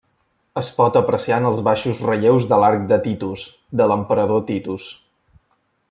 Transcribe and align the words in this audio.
Es 0.61 0.69
pot 0.77 0.95
apreciar 1.01 1.37
en 1.41 1.45
els 1.49 1.61
baixos 1.67 1.99
relleus 2.07 2.47
de 2.53 2.59
l'Arc 2.63 2.89
de 2.93 2.99
Titus 3.05 3.45
de 3.83 3.89
l'emperador 3.93 4.43
Titus. 4.51 4.91